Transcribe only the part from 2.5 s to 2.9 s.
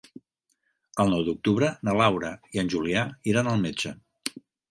i en